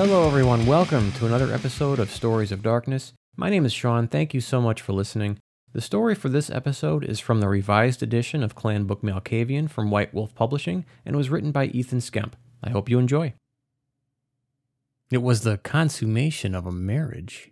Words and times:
Hello, 0.00 0.28
everyone. 0.28 0.64
Welcome 0.64 1.10
to 1.14 1.26
another 1.26 1.52
episode 1.52 1.98
of 1.98 2.08
Stories 2.08 2.52
of 2.52 2.62
Darkness. 2.62 3.14
My 3.36 3.50
name 3.50 3.66
is 3.66 3.72
Sean. 3.72 4.06
Thank 4.06 4.32
you 4.32 4.40
so 4.40 4.60
much 4.60 4.80
for 4.80 4.92
listening. 4.92 5.40
The 5.72 5.80
story 5.80 6.14
for 6.14 6.28
this 6.28 6.50
episode 6.50 7.02
is 7.02 7.18
from 7.18 7.40
the 7.40 7.48
revised 7.48 8.00
edition 8.00 8.44
of 8.44 8.54
Clan 8.54 8.84
Book 8.84 9.02
Malkavian 9.02 9.68
from 9.68 9.90
White 9.90 10.14
Wolf 10.14 10.36
Publishing 10.36 10.86
and 11.04 11.16
was 11.16 11.30
written 11.30 11.50
by 11.50 11.64
Ethan 11.64 11.98
Skemp. 11.98 12.34
I 12.62 12.70
hope 12.70 12.88
you 12.88 13.00
enjoy. 13.00 13.34
It 15.10 15.20
was 15.20 15.40
the 15.40 15.58
consummation 15.58 16.54
of 16.54 16.64
a 16.64 16.70
marriage. 16.70 17.50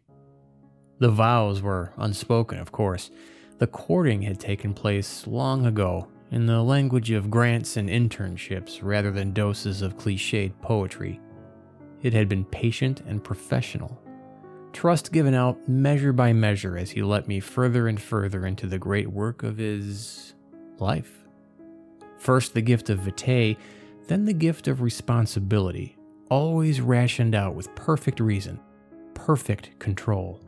The 1.01 1.11
vows 1.11 1.61
were 1.61 1.95
unspoken, 1.97 2.61
of 2.61 2.71
course. 2.71 3.11
The 3.59 3.67
courting 3.67 4.23
had 4.23 4.39
taken 4.39 4.73
place 4.73 5.27
long 5.27 5.67
ago 5.67 6.07
in 6.31 6.47
the 6.47 6.63
language 6.63 7.11
of 7.11 7.29
grants 7.29 7.77
and 7.77 7.89
internships 7.89 8.79
rather 8.85 9.11
than 9.11 9.33
doses 9.33 9.83
of 9.83 9.99
cliched 9.99 10.53
poetry. 10.63 11.21
It 12.03 12.13
had 12.13 12.29
been 12.29 12.45
patient 12.45 13.03
and 13.07 13.23
professional. 13.23 14.01
Trust 14.73 15.13
given 15.13 15.35
out 15.35 15.69
measure 15.69 16.13
by 16.13 16.33
measure 16.33 16.77
as 16.77 16.91
he 16.91 17.03
let 17.03 17.27
me 17.27 17.41
further 17.41 17.89
and 17.89 18.01
further 18.01 18.47
into 18.47 18.67
the 18.67 18.79
great 18.79 19.11
work 19.11 19.43
of 19.43 19.57
his 19.57 20.35
life. 20.79 21.25
First, 22.19 22.55
the 22.55 22.61
gift 22.61 22.91
of 22.91 23.01
vitae, 23.01 23.57
then 24.09 24.25
the 24.25 24.35
gift 24.35 24.69
of 24.69 24.83
responsibility, 24.83 25.97
always 26.31 26.81
rationed 26.81 27.35
out 27.35 27.55
with 27.55 27.75
perfect 27.75 28.21
reason, 28.21 28.61
perfect 29.15 29.79
control. 29.79 30.41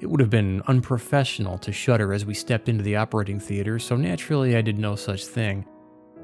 It 0.00 0.06
would 0.06 0.20
have 0.20 0.30
been 0.30 0.62
unprofessional 0.66 1.58
to 1.58 1.72
shudder 1.72 2.12
as 2.12 2.24
we 2.24 2.34
stepped 2.34 2.68
into 2.68 2.82
the 2.82 2.96
operating 2.96 3.38
theater, 3.38 3.78
so 3.78 3.96
naturally 3.96 4.56
I 4.56 4.62
did 4.62 4.78
no 4.78 4.96
such 4.96 5.26
thing, 5.26 5.66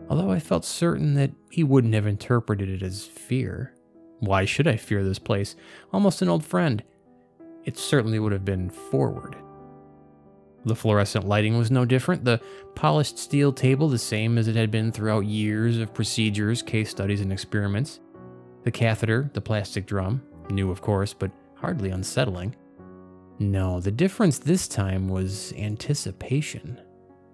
although 0.09 0.31
I 0.31 0.39
felt 0.39 0.65
certain 0.65 1.15
that 1.15 1.33
he 1.51 1.63
wouldn't 1.63 1.95
have 1.95 2.07
interpreted 2.07 2.69
it 2.69 2.83
as 2.83 3.07
fear. 3.07 3.76
Why 4.21 4.45
should 4.45 4.67
I 4.67 4.77
fear 4.77 5.05
this 5.05 5.19
place? 5.19 5.57
Almost 5.93 6.23
an 6.23 6.29
old 6.29 6.45
friend. 6.45 6.83
It 7.65 7.77
certainly 7.77 8.19
would 8.19 8.33
have 8.33 8.45
been 8.45 8.71
forward. 8.71 9.37
The 10.65 10.75
fluorescent 10.75 11.29
lighting 11.29 11.57
was 11.57 11.71
no 11.71 11.85
different, 11.85 12.25
the 12.25 12.41
polished 12.75 13.19
steel 13.19 13.53
table 13.53 13.89
the 13.89 13.99
same 13.99 14.37
as 14.37 14.49
it 14.49 14.57
had 14.57 14.71
been 14.71 14.91
throughout 14.91 15.25
years 15.25 15.79
of 15.79 15.95
procedures, 15.95 16.61
case 16.61 16.91
studies, 16.91 17.21
and 17.21 17.33
experiments. 17.33 18.01
The 18.65 18.73
catheter, 18.73 19.31
the 19.33 19.41
plastic 19.41 19.87
drum, 19.87 20.23
new 20.51 20.73
of 20.73 20.81
course, 20.81 21.13
but 21.13 21.31
hardly 21.55 21.91
unsettling. 21.91 22.57
No, 23.39 23.81
the 23.81 23.93
difference 23.93 24.39
this 24.39 24.67
time 24.67 25.09
was 25.09 25.53
anticipation. 25.57 26.81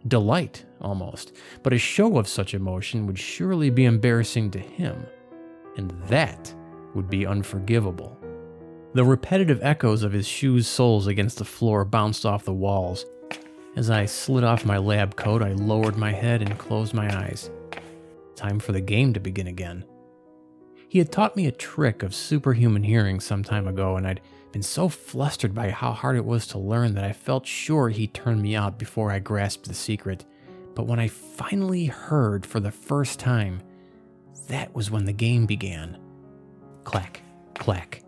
Delight, 0.09 0.67
almost, 0.81 1.35
but 1.63 1.73
a 1.73 1.79
show 1.79 2.19
of 2.19 2.29
such 2.29 2.55
emotion 2.55 3.07
would 3.07 3.19
surely 3.19 3.71
be 3.71 3.85
embarrassing 3.85 4.51
to 4.51 4.59
him. 4.59 5.07
And 5.77 5.91
that 6.09 6.55
would 6.95 7.09
be 7.09 7.27
unforgivable. 7.27 8.19
The 8.95 9.05
repetitive 9.05 9.61
echoes 9.63 10.03
of 10.03 10.13
his 10.13 10.29
shoes' 10.29 10.69
soles 10.69 11.07
against 11.07 11.39
the 11.39 11.45
floor 11.45 11.85
bounced 11.85 12.27
off 12.27 12.45
the 12.45 12.53
walls. 12.53 13.07
As 13.75 13.89
I 13.89 14.05
slid 14.05 14.45
off 14.45 14.67
my 14.67 14.77
lab 14.77 15.17
coat, 15.17 15.43
I 15.43 15.53
lowered 15.53 15.97
my 15.97 16.13
head 16.13 16.43
and 16.43 16.59
closed 16.59 16.93
my 16.93 17.09
eyes. 17.25 17.51
Time 18.37 18.59
for 18.59 18.73
the 18.73 18.83
game 18.83 19.15
to 19.15 19.21
begin 19.21 19.47
again. 19.47 19.85
He 20.89 20.99
had 20.99 21.11
taught 21.11 21.37
me 21.37 21.47
a 21.47 21.53
trick 21.53 22.03
of 22.03 22.15
superhuman 22.15 22.83
hearing 22.83 23.19
some 23.19 23.43
time 23.43 23.67
ago, 23.67 23.97
and 23.97 24.07
I'd 24.07 24.21
been 24.53 24.63
so 24.63 24.91
flustered 24.91 25.55
by 25.55 25.71
how 25.71 25.93
hard 25.93 26.17
it 26.17 26.25
was 26.27 26.47
to 26.49 26.59
learn 26.59 26.95
that 26.95 27.05
I 27.05 27.15
felt 27.15 27.47
sure 27.47 27.89
he'd 27.89 28.13
turned 28.13 28.43
me 28.43 28.55
out 28.55 28.79
before 28.79 29.11
I 29.11 29.19
grasped 29.19 29.67
the 29.67 29.75
secret. 29.75 30.27
But 30.75 30.87
when 30.87 30.99
I 30.99 31.09
finally 31.09 31.87
heard 31.87 32.45
for 32.45 32.61
the 32.61 32.71
first 32.71 33.19
time, 33.19 33.63
that 34.49 34.75
was 34.75 34.91
when 34.91 35.07
the 35.07 35.15
game 35.15 35.47
began. 35.47 35.99
Clack, 36.85 37.23
clack. 37.55 38.03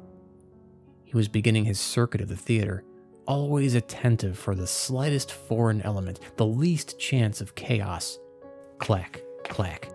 He 1.05 1.17
was 1.17 1.29
beginning 1.29 1.65
his 1.65 1.79
circuit 1.79 2.21
of 2.21 2.29
the 2.29 2.37
theater, 2.37 2.85
always 3.27 3.75
attentive 3.75 4.39
for 4.39 4.55
the 4.55 4.67
slightest 4.67 5.33
foreign 5.33 5.81
element, 5.83 6.21
the 6.37 6.47
least 6.47 6.99
chance 6.99 7.41
of 7.41 7.55
chaos. 7.55 8.19
Clack, 8.79 9.23
clack. 9.45 9.91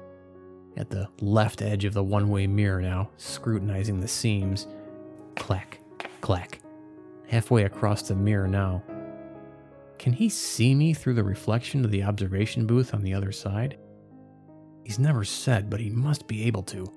At 0.77 0.89
the 0.89 1.09
left 1.19 1.61
edge 1.61 1.83
of 1.83 1.93
the 1.93 2.03
one 2.03 2.29
way 2.29 2.47
mirror 2.47 2.81
now, 2.81 3.09
scrutinizing 3.17 3.99
the 3.99 4.07
seams. 4.07 4.67
Clack, 5.35 5.79
clack. 6.21 6.59
Halfway 7.27 7.65
across 7.65 8.03
the 8.03 8.15
mirror 8.15 8.47
now. 8.47 8.83
Can 9.99 10.13
he 10.13 10.29
see 10.29 10.73
me 10.73 10.93
through 10.93 11.15
the 11.15 11.23
reflection 11.23 11.83
of 11.83 11.91
the 11.91 12.03
observation 12.03 12.65
booth 12.65 12.93
on 12.93 13.01
the 13.01 13.13
other 13.13 13.33
side? 13.33 13.77
He's 14.85 14.97
never 14.97 15.23
said, 15.23 15.69
but 15.69 15.81
he 15.81 15.89
must 15.89 16.27
be 16.27 16.45
able 16.45 16.63
to. 16.63 16.87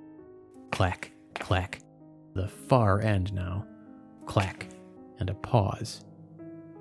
Clack, 0.70 1.12
clack. 1.34 1.81
The 2.34 2.48
far 2.48 3.00
end 3.00 3.32
now. 3.32 3.66
Clack, 4.26 4.69
and 5.19 5.28
a 5.28 5.34
pause. 5.34 6.04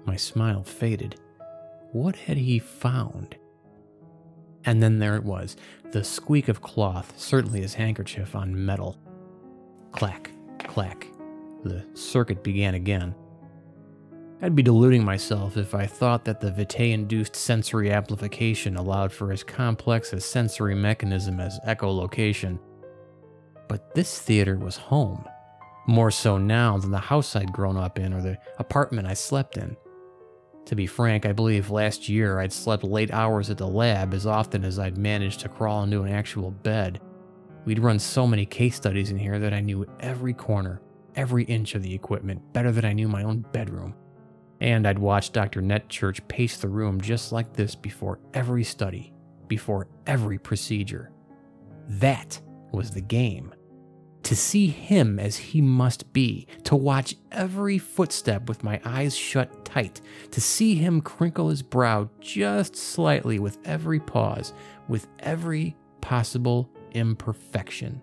My 0.05 0.15
smile 0.15 0.63
faded. 0.63 1.19
What 1.91 2.15
had 2.15 2.37
he 2.37 2.59
found? 2.59 3.35
And 4.65 4.81
then 4.81 4.99
there 4.99 5.15
it 5.15 5.23
was, 5.23 5.57
the 5.91 6.03
squeak 6.03 6.47
of 6.47 6.61
cloth, 6.61 7.13
certainly 7.17 7.61
his 7.61 7.73
handkerchief 7.73 8.35
on 8.35 8.65
metal. 8.65 8.97
Clack, 9.91 10.31
clack. 10.59 11.07
The 11.63 11.85
circuit 11.93 12.43
began 12.43 12.75
again. 12.75 13.13
I'd 14.41 14.55
be 14.55 14.63
deluding 14.63 15.03
myself 15.03 15.57
if 15.57 15.75
I 15.75 15.85
thought 15.85 16.25
that 16.25 16.41
the 16.41 16.51
Vitae 16.51 16.93
induced 16.93 17.35
sensory 17.35 17.91
amplification 17.91 18.75
allowed 18.75 19.11
for 19.11 19.31
as 19.31 19.43
complex 19.43 20.13
a 20.13 20.19
sensory 20.19 20.73
mechanism 20.73 21.39
as 21.39 21.59
echolocation. 21.67 22.57
But 23.71 23.95
this 23.95 24.19
theater 24.19 24.57
was 24.57 24.75
home, 24.75 25.23
more 25.87 26.11
so 26.11 26.37
now 26.37 26.77
than 26.77 26.91
the 26.91 26.99
house 26.99 27.37
I'd 27.37 27.53
grown 27.53 27.77
up 27.77 27.97
in 27.97 28.13
or 28.13 28.21
the 28.21 28.37
apartment 28.59 29.07
I 29.07 29.13
slept 29.13 29.55
in. 29.55 29.77
To 30.65 30.75
be 30.75 30.85
frank, 30.85 31.25
I 31.25 31.31
believe 31.31 31.69
last 31.69 32.09
year 32.09 32.41
I'd 32.41 32.51
slept 32.51 32.83
late 32.83 33.13
hours 33.13 33.49
at 33.49 33.57
the 33.57 33.69
lab 33.69 34.13
as 34.13 34.27
often 34.27 34.65
as 34.65 34.77
I'd 34.77 34.97
managed 34.97 35.39
to 35.39 35.47
crawl 35.47 35.83
into 35.83 36.01
an 36.01 36.11
actual 36.11 36.51
bed. 36.51 36.99
We'd 37.63 37.79
run 37.79 37.97
so 37.97 38.27
many 38.27 38.45
case 38.45 38.75
studies 38.75 39.09
in 39.09 39.17
here 39.17 39.39
that 39.39 39.53
I 39.53 39.61
knew 39.61 39.85
every 40.01 40.33
corner, 40.33 40.81
every 41.15 41.45
inch 41.45 41.73
of 41.73 41.81
the 41.81 41.95
equipment 41.95 42.51
better 42.51 42.73
than 42.73 42.83
I 42.83 42.91
knew 42.91 43.07
my 43.07 43.23
own 43.23 43.45
bedroom. 43.53 43.95
And 44.59 44.85
I'd 44.85 44.99
watched 44.99 45.31
Dr. 45.31 45.61
Netchurch 45.61 46.27
pace 46.27 46.57
the 46.57 46.67
room 46.67 46.99
just 46.99 47.31
like 47.31 47.53
this 47.53 47.73
before 47.75 48.19
every 48.33 48.65
study, 48.65 49.13
before 49.47 49.87
every 50.07 50.39
procedure. 50.39 51.13
That 51.87 52.37
was 52.73 52.91
the 52.91 52.99
game. 52.99 53.53
To 54.23 54.35
see 54.35 54.67
him 54.67 55.19
as 55.19 55.35
he 55.35 55.61
must 55.61 56.13
be, 56.13 56.47
to 56.63 56.75
watch 56.75 57.15
every 57.31 57.77
footstep 57.77 58.47
with 58.47 58.63
my 58.63 58.79
eyes 58.85 59.15
shut 59.15 59.65
tight, 59.65 59.99
to 60.31 60.39
see 60.39 60.75
him 60.75 61.01
crinkle 61.01 61.49
his 61.49 61.63
brow 61.63 62.09
just 62.19 62.75
slightly 62.75 63.39
with 63.39 63.57
every 63.65 63.99
pause, 63.99 64.53
with 64.87 65.07
every 65.19 65.75
possible 66.01 66.69
imperfection. 66.91 68.01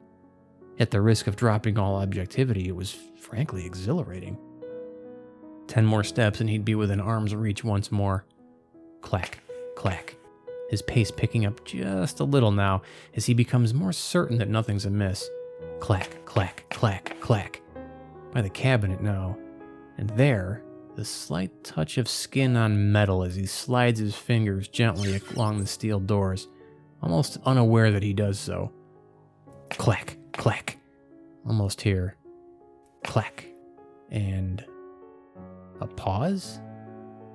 At 0.80 0.90
the 0.90 1.00
risk 1.00 1.26
of 1.26 1.36
dropping 1.36 1.78
all 1.78 1.96
objectivity, 1.96 2.68
it 2.68 2.76
was 2.76 2.96
frankly 3.20 3.64
exhilarating. 3.64 4.38
Ten 5.66 5.86
more 5.86 6.04
steps 6.04 6.40
and 6.40 6.48
he'd 6.50 6.64
be 6.64 6.74
within 6.74 7.00
arm's 7.00 7.34
reach 7.34 7.62
once 7.62 7.92
more. 7.92 8.24
Clack, 9.02 9.38
clack. 9.76 10.16
His 10.70 10.82
pace 10.82 11.10
picking 11.10 11.46
up 11.46 11.64
just 11.64 12.20
a 12.20 12.24
little 12.24 12.52
now 12.52 12.82
as 13.14 13.26
he 13.26 13.34
becomes 13.34 13.72
more 13.72 13.92
certain 13.92 14.38
that 14.38 14.48
nothing's 14.48 14.84
amiss. 14.84 15.28
Clack, 15.80 16.24
clack, 16.24 16.64
clack, 16.70 17.20
clack. 17.20 17.62
By 18.32 18.42
the 18.42 18.50
cabinet 18.50 19.00
now. 19.00 19.38
And 19.96 20.10
there, 20.10 20.62
the 20.96 21.04
slight 21.04 21.64
touch 21.64 21.98
of 21.98 22.08
skin 22.08 22.56
on 22.56 22.92
metal 22.92 23.22
as 23.22 23.36
he 23.36 23.46
slides 23.46 24.00
his 24.00 24.14
fingers 24.14 24.68
gently 24.68 25.20
along 25.34 25.60
the 25.60 25.66
steel 25.66 26.00
doors, 26.00 26.48
almost 27.02 27.38
unaware 27.44 27.90
that 27.92 28.02
he 28.02 28.12
does 28.12 28.38
so. 28.38 28.72
Clack, 29.70 30.16
clack. 30.32 30.78
Almost 31.46 31.80
here. 31.80 32.16
Clack. 33.04 33.46
And 34.10 34.64
a 35.80 35.86
pause? 35.86 36.60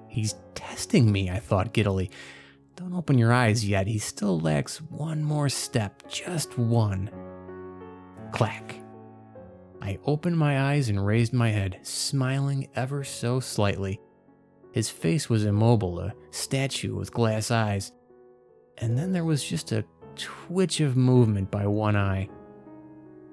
He's 0.07 0.35
testing 0.55 1.11
me, 1.11 1.29
I 1.29 1.39
thought 1.39 1.73
giddily. 1.73 2.11
Don't 2.75 2.93
open 2.93 3.17
your 3.17 3.31
eyes 3.31 3.65
yet. 3.65 3.87
He 3.87 3.97
still 3.97 4.39
lacks 4.39 4.81
one 4.81 5.23
more 5.23 5.49
step, 5.49 6.03
just 6.09 6.57
one. 6.57 7.09
Clack. 8.33 8.75
I 9.79 9.99
opened 10.05 10.37
my 10.37 10.71
eyes 10.71 10.89
and 10.89 11.05
raised 11.05 11.33
my 11.33 11.51
head, 11.51 11.79
smiling 11.83 12.67
ever 12.75 13.03
so 13.03 13.39
slightly. 13.39 14.01
His 14.71 14.89
face 14.89 15.29
was 15.29 15.45
immobile, 15.45 15.99
a 15.99 16.13
statue 16.31 16.95
with 16.95 17.13
glass 17.13 17.51
eyes. 17.51 17.91
And 18.79 18.97
then 18.97 19.13
there 19.13 19.23
was 19.23 19.43
just 19.43 19.71
a 19.71 19.85
twitch 20.15 20.79
of 20.79 20.97
movement 20.97 21.51
by 21.51 21.67
one 21.67 21.95
eye. 21.95 22.27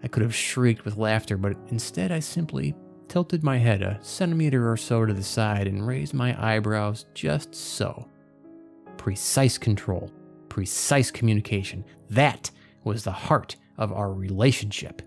I 0.02 0.08
could 0.08 0.22
have 0.22 0.34
shrieked 0.34 0.84
with 0.84 0.98
laughter, 0.98 1.38
but 1.38 1.56
instead 1.68 2.12
I 2.12 2.20
simply 2.20 2.74
tilted 3.08 3.42
my 3.42 3.56
head 3.56 3.80
a 3.80 3.98
centimeter 4.02 4.70
or 4.70 4.76
so 4.76 5.06
to 5.06 5.14
the 5.14 5.22
side 5.22 5.66
and 5.66 5.86
raised 5.86 6.12
my 6.12 6.36
eyebrows 6.38 7.06
just 7.14 7.54
so. 7.54 8.06
Precise 8.98 9.56
control, 9.56 10.10
precise 10.50 11.10
communication. 11.10 11.86
That 12.10 12.50
was 12.84 13.02
the 13.02 13.12
heart 13.12 13.56
of 13.80 13.92
our 13.92 14.12
relationship. 14.12 15.02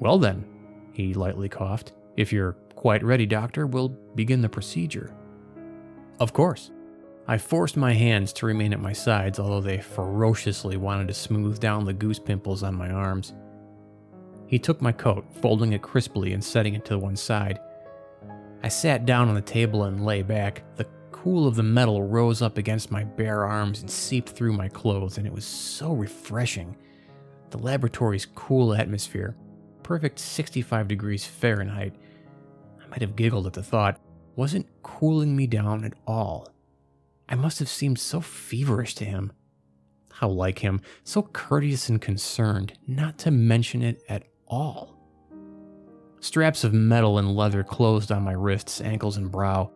Well, 0.00 0.18
then, 0.18 0.44
he 0.92 1.14
lightly 1.14 1.48
coughed. 1.48 1.92
If 2.16 2.32
you're 2.32 2.56
quite 2.74 3.04
ready, 3.04 3.26
Doctor, 3.26 3.66
we'll 3.66 3.90
begin 4.16 4.42
the 4.42 4.48
procedure. 4.48 5.14
Of 6.18 6.32
course. 6.32 6.72
I 7.28 7.38
forced 7.38 7.76
my 7.76 7.92
hands 7.92 8.32
to 8.34 8.46
remain 8.46 8.72
at 8.72 8.80
my 8.80 8.92
sides, 8.92 9.38
although 9.38 9.60
they 9.60 9.78
ferociously 9.78 10.76
wanted 10.76 11.06
to 11.06 11.14
smooth 11.14 11.60
down 11.60 11.84
the 11.84 11.92
goose 11.92 12.18
pimples 12.18 12.64
on 12.64 12.74
my 12.74 12.90
arms. 12.90 13.32
He 14.48 14.58
took 14.58 14.82
my 14.82 14.90
coat, 14.90 15.24
folding 15.40 15.72
it 15.72 15.82
crisply 15.82 16.32
and 16.32 16.42
setting 16.42 16.74
it 16.74 16.84
to 16.86 16.98
one 16.98 17.14
side. 17.14 17.60
I 18.64 18.68
sat 18.68 19.06
down 19.06 19.28
on 19.28 19.36
the 19.36 19.40
table 19.40 19.84
and 19.84 20.04
lay 20.04 20.22
back. 20.22 20.64
The 20.76 20.86
cool 21.12 21.46
of 21.46 21.54
the 21.54 21.62
metal 21.62 22.02
rose 22.02 22.42
up 22.42 22.58
against 22.58 22.90
my 22.90 23.04
bare 23.04 23.44
arms 23.44 23.80
and 23.80 23.90
seeped 23.90 24.30
through 24.30 24.54
my 24.54 24.68
clothes, 24.68 25.16
and 25.16 25.26
it 25.26 25.32
was 25.32 25.44
so 25.44 25.92
refreshing. 25.92 26.76
The 27.52 27.58
laboratory's 27.58 28.24
cool 28.24 28.74
atmosphere, 28.74 29.36
perfect 29.82 30.18
65 30.18 30.88
degrees 30.88 31.26
Fahrenheit, 31.26 31.94
I 32.82 32.88
might 32.88 33.02
have 33.02 33.14
giggled 33.14 33.46
at 33.46 33.52
the 33.52 33.62
thought, 33.62 34.00
wasn't 34.36 34.66
cooling 34.82 35.36
me 35.36 35.46
down 35.46 35.84
at 35.84 35.92
all. 36.06 36.48
I 37.28 37.34
must 37.34 37.58
have 37.58 37.68
seemed 37.68 37.98
so 37.98 38.22
feverish 38.22 38.94
to 38.96 39.04
him. 39.04 39.32
How 40.12 40.28
like 40.28 40.60
him, 40.60 40.80
so 41.04 41.22
courteous 41.22 41.90
and 41.90 42.00
concerned, 42.00 42.72
not 42.86 43.18
to 43.18 43.30
mention 43.30 43.82
it 43.82 44.02
at 44.08 44.24
all. 44.48 44.98
Straps 46.20 46.64
of 46.64 46.72
metal 46.72 47.18
and 47.18 47.36
leather 47.36 47.62
closed 47.62 48.10
on 48.10 48.22
my 48.22 48.32
wrists, 48.32 48.80
ankles, 48.80 49.18
and 49.18 49.30
brow. 49.30 49.70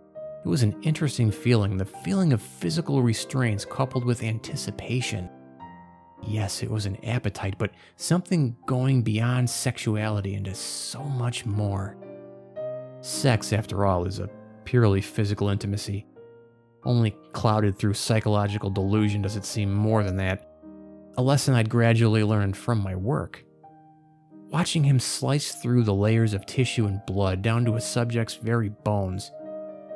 It 0.47 0.49
was 0.49 0.63
an 0.63 0.81
interesting 0.81 1.31
feeling, 1.31 1.77
the 1.77 1.85
feeling 1.85 2.33
of 2.33 2.41
physical 2.41 3.03
restraints 3.03 3.67
coupled 3.67 4.07
with 4.07 4.23
anticipation. 4.23 5.29
Yes, 6.27 6.63
it 6.63 6.71
was 6.71 6.87
an 6.87 7.03
appetite, 7.05 7.55
but 7.57 7.71
something 7.97 8.57
going 8.67 9.03
beyond 9.03 9.49
sexuality 9.49 10.35
into 10.35 10.55
so 10.55 11.03
much 11.05 11.47
more. 11.47 11.97
Sex, 13.01 13.53
after 13.53 13.87
all, 13.87 14.05
is 14.07 14.19
a 14.19 14.29
purely 14.65 15.01
physical 15.01 15.49
intimacy. 15.49 16.07
Only 16.85 17.17
clouded 17.33 17.79
through 17.79 17.95
psychological 17.95 18.71
delusion 18.71 19.23
does 19.23 19.37
it 19.37 19.45
seem 19.45 19.73
more 19.73 20.03
than 20.03 20.17
that. 20.17 20.51
A 21.17 21.23
lesson 21.23 21.55
I'd 21.55 21.71
gradually 21.71 22.25
learned 22.25 22.57
from 22.57 22.81
my 22.81 22.97
work. 22.97 23.45
Watching 24.51 24.85
him 24.85 25.01
slice 25.01 25.55
through 25.55 25.85
the 25.85 25.95
layers 25.95 26.35
of 26.35 26.47
tissue 26.47 26.87
and 26.87 27.01
blood 27.07 27.43
down 27.43 27.65
to 27.65 27.77
a 27.77 27.81
subject's 27.81 28.35
very 28.35 28.69
bones. 28.69 29.31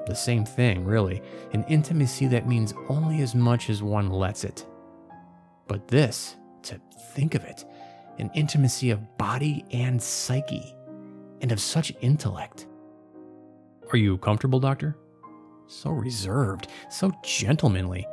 The 0.07 0.15
same 0.15 0.45
thing, 0.45 0.85
really, 0.85 1.23
an 1.53 1.65
intimacy 1.69 2.27
that 2.29 2.49
means 2.49 2.75
only 2.89 3.21
as 3.21 3.35
much 3.35 3.71
as 3.71 3.83
one 3.83 4.11
lets 4.11 4.45
it. 4.45 4.67
But 5.71 5.87
this, 5.87 6.35
to 6.63 6.81
think 7.15 7.37
of 7.37 7.45
it, 7.45 7.65
an 8.19 8.29
intimacy 8.35 8.91
of 8.91 9.17
body 9.17 9.65
and 9.71 10.03
psyche, 10.03 10.75
and 11.41 11.53
of 11.53 11.61
such 11.61 11.93
intellect. 12.01 12.67
Are 13.93 13.97
you 13.97 14.19
comfortable, 14.19 14.59
Doctor? 14.59 14.97
So 15.69 15.91
reserved, 15.91 16.67
so 16.91 17.13
gentlemanly. 17.23 18.05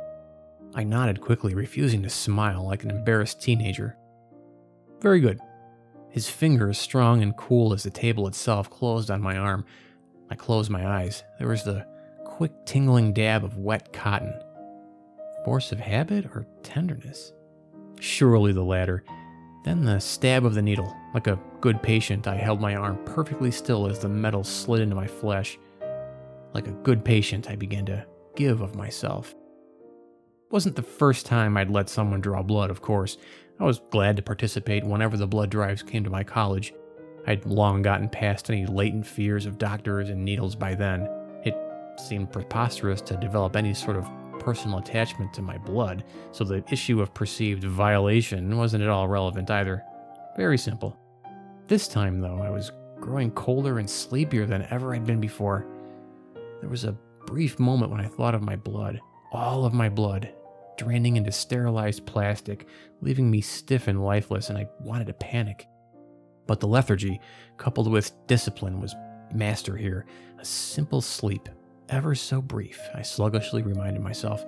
I 0.76 0.84
nodded 0.84 1.20
quickly, 1.20 1.52
refusing 1.56 2.00
to 2.04 2.10
smile 2.10 2.64
like 2.64 2.84
an 2.84 2.92
embarrassed 2.92 3.42
teenager. 3.42 3.96
Very 5.00 5.18
good. 5.18 5.40
His 6.10 6.28
finger, 6.28 6.66
fingers, 6.66 6.78
strong 6.78 7.24
and 7.24 7.36
cool 7.36 7.72
as 7.72 7.82
the 7.82 7.90
table 7.90 8.28
itself, 8.28 8.70
closed 8.70 9.10
on 9.10 9.20
my 9.20 9.36
arm. 9.36 9.64
I 10.30 10.36
closed 10.36 10.70
my 10.70 10.86
eyes. 10.86 11.24
There 11.40 11.48
was 11.48 11.64
the 11.64 11.84
quick 12.24 12.52
tingling 12.66 13.14
dab 13.14 13.42
of 13.42 13.56
wet 13.56 13.92
cotton. 13.92 14.32
Force 15.44 15.72
of 15.72 15.80
habit 15.80 16.24
or 16.26 16.46
tenderness? 16.62 17.32
Surely 18.00 18.52
the 18.52 18.62
latter. 18.62 19.04
Then 19.64 19.84
the 19.84 19.98
stab 19.98 20.44
of 20.44 20.54
the 20.54 20.62
needle. 20.62 20.94
Like 21.14 21.26
a 21.26 21.40
good 21.60 21.82
patient, 21.82 22.26
I 22.26 22.36
held 22.36 22.60
my 22.60 22.76
arm 22.76 22.98
perfectly 23.04 23.50
still 23.50 23.86
as 23.86 23.98
the 23.98 24.08
metal 24.08 24.44
slid 24.44 24.80
into 24.80 24.94
my 24.94 25.06
flesh. 25.06 25.58
Like 26.54 26.68
a 26.68 26.72
good 26.72 27.04
patient, 27.04 27.50
I 27.50 27.56
began 27.56 27.84
to 27.86 28.06
give 28.36 28.60
of 28.60 28.74
myself. 28.74 29.32
It 29.32 30.52
wasn't 30.52 30.76
the 30.76 30.82
first 30.82 31.26
time 31.26 31.56
I'd 31.56 31.70
let 31.70 31.88
someone 31.88 32.20
draw 32.20 32.42
blood, 32.42 32.70
of 32.70 32.80
course. 32.80 33.18
I 33.60 33.64
was 33.64 33.80
glad 33.90 34.16
to 34.16 34.22
participate 34.22 34.84
whenever 34.84 35.16
the 35.16 35.26
blood 35.26 35.50
drives 35.50 35.82
came 35.82 36.04
to 36.04 36.10
my 36.10 36.24
college. 36.24 36.72
I'd 37.26 37.44
long 37.44 37.82
gotten 37.82 38.08
past 38.08 38.48
any 38.48 38.64
latent 38.64 39.06
fears 39.06 39.44
of 39.44 39.58
doctors 39.58 40.08
and 40.08 40.24
needles 40.24 40.54
by 40.54 40.74
then. 40.74 41.08
It 41.44 41.54
seemed 41.98 42.32
preposterous 42.32 43.00
to 43.02 43.16
develop 43.16 43.56
any 43.56 43.74
sort 43.74 43.96
of 43.96 44.08
personal 44.48 44.78
attachment 44.78 45.30
to 45.30 45.42
my 45.42 45.58
blood, 45.58 46.04
so 46.32 46.42
the 46.42 46.64
issue 46.72 47.02
of 47.02 47.12
perceived 47.12 47.64
violation 47.64 48.56
wasn't 48.56 48.82
at 48.82 48.88
all 48.88 49.06
relevant 49.06 49.50
either. 49.50 49.84
Very 50.38 50.56
simple. 50.56 50.96
This 51.66 51.86
time, 51.86 52.18
though, 52.18 52.40
I 52.40 52.48
was 52.48 52.72
growing 52.98 53.30
colder 53.32 53.78
and 53.78 53.90
sleepier 53.90 54.46
than 54.46 54.66
ever 54.70 54.94
I'd 54.94 55.04
been 55.04 55.20
before. 55.20 55.66
There 56.62 56.70
was 56.70 56.84
a 56.84 56.96
brief 57.26 57.58
moment 57.58 57.92
when 57.92 58.00
I 58.00 58.08
thought 58.08 58.34
of 58.34 58.40
my 58.40 58.56
blood, 58.56 58.98
all 59.32 59.66
of 59.66 59.74
my 59.74 59.90
blood, 59.90 60.32
draining 60.78 61.18
into 61.18 61.30
sterilized 61.30 62.06
plastic, 62.06 62.66
leaving 63.02 63.30
me 63.30 63.42
stiff 63.42 63.86
and 63.86 64.02
lifeless, 64.02 64.48
and 64.48 64.56
I 64.56 64.66
wanted 64.80 65.08
to 65.08 65.12
panic. 65.12 65.68
But 66.46 66.60
the 66.60 66.68
lethargy, 66.68 67.20
coupled 67.58 67.92
with 67.92 68.12
discipline, 68.26 68.80
was 68.80 68.96
master 69.30 69.76
here. 69.76 70.06
A 70.38 70.44
simple 70.46 71.02
sleep, 71.02 71.50
ever 71.88 72.14
so 72.14 72.40
brief, 72.40 72.80
I 72.94 73.02
sluggishly 73.02 73.62
reminded 73.62 74.02
myself. 74.02 74.44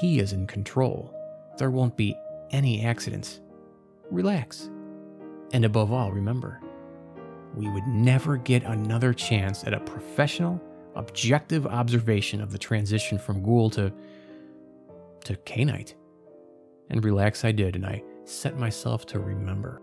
He 0.00 0.18
is 0.18 0.32
in 0.32 0.46
control. 0.46 1.14
There 1.58 1.70
won't 1.70 1.96
be 1.96 2.16
any 2.50 2.84
accidents. 2.84 3.40
Relax. 4.10 4.70
And 5.52 5.64
above 5.64 5.92
all, 5.92 6.12
remember, 6.12 6.60
we 7.54 7.68
would 7.68 7.86
never 7.86 8.36
get 8.36 8.64
another 8.64 9.12
chance 9.12 9.64
at 9.64 9.74
a 9.74 9.80
professional 9.80 10.60
objective 10.96 11.66
observation 11.66 12.40
of 12.40 12.50
the 12.50 12.58
transition 12.58 13.18
from 13.18 13.42
ghoul 13.42 13.70
to 13.70 13.92
to 15.24 15.36
Cainite. 15.36 15.94
And 16.90 17.02
relax 17.02 17.44
I 17.44 17.52
did, 17.52 17.76
and 17.76 17.86
I 17.86 18.02
set 18.24 18.58
myself 18.58 19.06
to 19.06 19.18
remember. 19.18 19.80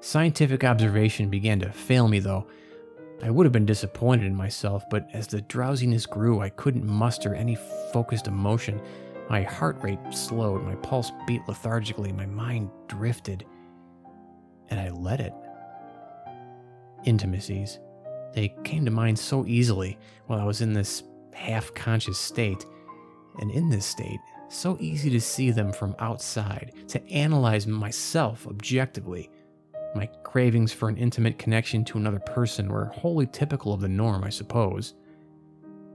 Scientific 0.00 0.62
observation 0.64 1.28
began 1.28 1.58
to 1.60 1.72
fail 1.72 2.06
me, 2.06 2.20
though. 2.20 2.46
I 3.22 3.30
would 3.30 3.44
have 3.46 3.52
been 3.52 3.66
disappointed 3.66 4.26
in 4.26 4.34
myself, 4.34 4.88
but 4.90 5.08
as 5.12 5.26
the 5.26 5.42
drowsiness 5.42 6.06
grew, 6.06 6.40
I 6.40 6.48
couldn't 6.48 6.86
muster 6.86 7.34
any 7.34 7.56
focused 7.92 8.26
emotion. 8.26 8.80
My 9.28 9.42
heart 9.42 9.76
rate 9.82 9.98
slowed, 10.10 10.62
my 10.64 10.74
pulse 10.76 11.12
beat 11.26 11.42
lethargically, 11.46 12.12
my 12.12 12.26
mind 12.26 12.70
drifted, 12.88 13.44
and 14.68 14.80
I 14.80 14.90
let 14.90 15.20
it. 15.20 15.34
Intimacies 17.04 17.78
they 18.32 18.54
came 18.64 18.84
to 18.84 18.90
mind 18.90 19.18
so 19.18 19.44
easily 19.46 19.98
while 20.26 20.40
I 20.40 20.44
was 20.44 20.60
in 20.60 20.72
this 20.72 21.02
half 21.32 21.72
conscious 21.74 22.18
state. 22.18 22.64
And 23.38 23.50
in 23.50 23.68
this 23.68 23.86
state, 23.86 24.20
so 24.48 24.76
easy 24.80 25.10
to 25.10 25.20
see 25.20 25.50
them 25.50 25.72
from 25.72 25.94
outside, 25.98 26.72
to 26.88 27.08
analyze 27.10 27.66
myself 27.66 28.46
objectively. 28.46 29.30
My 29.94 30.06
cravings 30.22 30.72
for 30.72 30.88
an 30.88 30.96
intimate 30.96 31.38
connection 31.38 31.84
to 31.86 31.98
another 31.98 32.20
person 32.20 32.68
were 32.68 32.86
wholly 32.86 33.26
typical 33.26 33.72
of 33.72 33.80
the 33.80 33.88
norm, 33.88 34.22
I 34.22 34.30
suppose. 34.30 34.94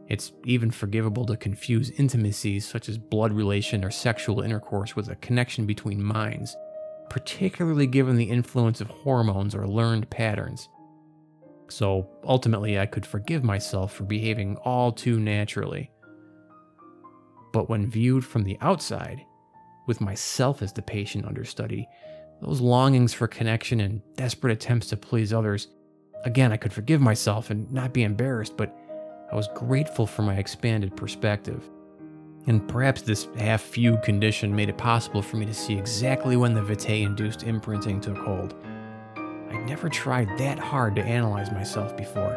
It's 0.08 0.34
even 0.44 0.70
forgivable 0.70 1.26
to 1.26 1.38
confuse 1.38 1.90
intimacies 1.92 2.68
such 2.68 2.90
as 2.90 2.98
blood 2.98 3.34
relation 3.34 3.84
or 3.84 3.92
sexual 3.92 4.42
intercourse 4.42 4.96
with 4.96 5.10
a 5.10 5.16
connection 5.16 5.66
between 5.66 6.04
minds, 6.04 6.56
particularly 7.10 7.88
given 7.88 8.16
the 8.16 8.30
influence 8.30 8.82
of 8.82 8.88
hormones 8.90 9.56
or 9.56 9.68
learned 9.68 10.10
patterns. 10.10 10.70
So 11.70 12.08
ultimately, 12.24 12.78
I 12.78 12.86
could 12.86 13.06
forgive 13.06 13.44
myself 13.44 13.94
for 13.94 14.04
behaving 14.04 14.58
all 14.58 14.92
too 14.92 15.20
naturally. 15.20 15.90
But 17.52 17.70
when 17.70 17.90
viewed 17.90 18.26
from 18.26 18.44
the 18.44 18.58
outside, 18.62 19.26
with 19.88 20.02
myself 20.02 20.62
as 20.62 20.74
the 20.74 20.82
patient 20.82 21.26
understudy, 21.26 21.88
those 22.42 22.62
longings 22.62 23.14
for 23.14 23.28
connection 23.28 23.80
and 23.80 24.02
desperate 24.16 24.54
attempts 24.54 24.88
to 24.88 24.98
please 24.98 25.34
others, 25.34 25.68
again, 26.24 26.52
I 26.52 26.58
could 26.58 26.74
forgive 26.74 27.02
myself 27.02 27.50
and 27.50 27.72
not 27.72 27.94
be 27.94 28.04
embarrassed, 28.04 28.58
but 28.58 28.76
I 29.32 29.36
was 29.36 29.48
grateful 29.56 30.06
for 30.06 30.22
my 30.22 30.36
expanded 30.36 30.96
perspective. 30.96 31.64
And 32.48 32.68
perhaps 32.68 33.02
this 33.02 33.28
half 33.38 33.62
fugue 33.62 34.04
condition 34.04 34.56
made 34.56 34.70
it 34.70 34.78
possible 34.78 35.22
for 35.22 35.38
me 35.38 35.46
to 35.46 35.54
see 35.54 35.78
exactly 35.78 36.38
when 36.38 36.54
the 36.54 36.62
Vitae 36.62 37.04
induced 37.04 37.44
imprinting 37.44 38.00
took 38.00 38.18
hold 38.18 38.54
I'd 39.56 39.68
never 39.68 39.90
tried 39.90 40.38
that 40.38 40.60
hard 40.60 40.96
to 40.96 41.04
analyze 41.04 41.52
myself 41.52 41.96
before. 41.96 42.36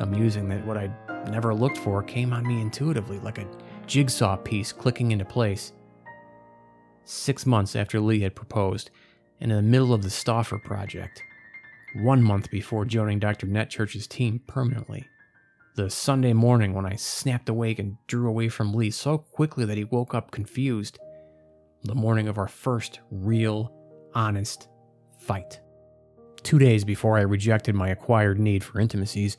Amusing 0.00 0.48
that 0.48 0.64
what 0.66 0.76
I'd 0.76 0.92
never 1.30 1.54
looked 1.54 1.78
for 1.78 2.02
came 2.02 2.32
on 2.32 2.46
me 2.46 2.60
intuitively, 2.60 3.18
like 3.20 3.38
a 3.38 3.46
jigsaw 3.86 4.36
piece 4.36 4.72
clicking 4.72 5.12
into 5.12 5.24
place. 5.24 5.72
Six 7.04 7.46
months 7.46 7.76
after 7.76 8.00
Lee 8.00 8.20
had 8.20 8.34
proposed, 8.34 8.90
and 9.40 9.50
in 9.50 9.56
the 9.56 9.62
middle 9.62 9.92
of 9.92 10.02
the 10.02 10.10
Stauffer 10.10 10.58
project, 10.58 11.22
one 11.94 12.22
month 12.22 12.50
before 12.50 12.84
joining 12.84 13.18
Dr. 13.18 13.46
Netchurch's 13.46 14.06
team 14.06 14.40
permanently. 14.46 15.06
The 15.76 15.90
Sunday 15.90 16.32
morning 16.32 16.74
when 16.74 16.86
I 16.86 16.96
snapped 16.96 17.48
awake 17.48 17.78
and 17.78 17.96
drew 18.08 18.28
away 18.28 18.48
from 18.48 18.74
Lee 18.74 18.90
so 18.90 19.18
quickly 19.18 19.64
that 19.64 19.76
he 19.76 19.84
woke 19.84 20.14
up 20.14 20.30
confused. 20.30 20.98
The 21.84 21.94
morning 21.94 22.26
of 22.26 22.36
our 22.36 22.48
first 22.48 23.00
real, 23.10 23.72
honest 24.14 24.68
fight. 25.18 25.60
Two 26.42 26.58
days 26.58 26.84
before 26.84 27.16
I 27.16 27.22
rejected 27.22 27.74
my 27.74 27.88
acquired 27.88 28.38
need 28.38 28.64
for 28.64 28.80
intimacies. 28.80 29.36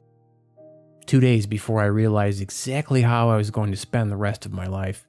Two 1.05 1.19
days 1.19 1.45
before 1.45 1.81
I 1.81 1.85
realized 1.85 2.41
exactly 2.41 3.01
how 3.01 3.29
I 3.29 3.37
was 3.37 3.51
going 3.51 3.71
to 3.71 3.77
spend 3.77 4.11
the 4.11 4.15
rest 4.15 4.45
of 4.45 4.53
my 4.53 4.67
life. 4.67 5.07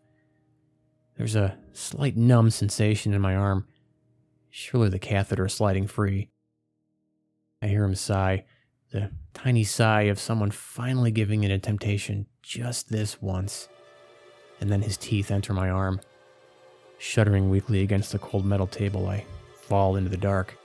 There's 1.16 1.36
a 1.36 1.58
slight 1.72 2.16
numb 2.16 2.50
sensation 2.50 3.12
in 3.12 3.20
my 3.20 3.36
arm. 3.36 3.66
Surely 4.50 4.88
the 4.88 4.98
catheter 4.98 5.46
is 5.46 5.54
sliding 5.54 5.86
free. 5.86 6.28
I 7.62 7.68
hear 7.68 7.84
him 7.84 7.94
sigh, 7.94 8.44
the 8.90 9.10
tiny 9.32 9.64
sigh 9.64 10.02
of 10.02 10.18
someone 10.18 10.50
finally 10.50 11.10
giving 11.10 11.44
in 11.44 11.50
to 11.50 11.58
temptation 11.58 12.26
just 12.42 12.88
this 12.88 13.22
once. 13.22 13.68
And 14.60 14.70
then 14.70 14.82
his 14.82 14.96
teeth 14.96 15.30
enter 15.30 15.52
my 15.52 15.70
arm. 15.70 16.00
Shuddering 16.98 17.48
weakly 17.48 17.82
against 17.82 18.12
the 18.12 18.18
cold 18.18 18.44
metal 18.44 18.66
table, 18.66 19.08
I 19.08 19.24
fall 19.62 19.96
into 19.96 20.10
the 20.10 20.16
dark. 20.16 20.58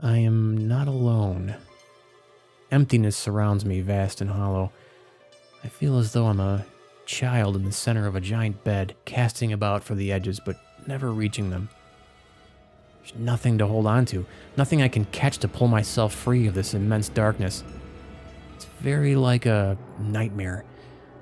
I 0.00 0.18
am 0.18 0.66
not 0.66 0.88
alone. 0.88 1.54
Emptiness 2.70 3.16
surrounds 3.16 3.64
me, 3.64 3.80
vast 3.80 4.20
and 4.20 4.30
hollow. 4.30 4.72
I 5.62 5.68
feel 5.68 5.98
as 5.98 6.12
though 6.12 6.26
I'm 6.26 6.40
a 6.40 6.64
child 7.04 7.54
in 7.54 7.64
the 7.64 7.72
center 7.72 8.06
of 8.06 8.16
a 8.16 8.20
giant 8.20 8.64
bed, 8.64 8.96
casting 9.04 9.52
about 9.52 9.84
for 9.84 9.94
the 9.94 10.10
edges, 10.10 10.40
but 10.44 10.56
never 10.86 11.12
reaching 11.12 11.50
them. 11.50 11.68
There's 13.02 13.18
nothing 13.18 13.58
to 13.58 13.66
hold 13.66 13.86
on 13.86 14.06
to, 14.06 14.24
nothing 14.56 14.80
I 14.80 14.88
can 14.88 15.04
catch 15.06 15.38
to 15.38 15.48
pull 15.48 15.66
myself 15.66 16.14
free 16.14 16.46
of 16.46 16.54
this 16.54 16.72
immense 16.72 17.08
darkness. 17.08 17.64
It's 18.54 18.66
very 18.80 19.16
like 19.16 19.44
a 19.44 19.76
nightmare. 19.98 20.64